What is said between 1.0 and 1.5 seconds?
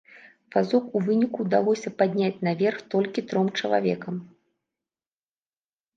выніку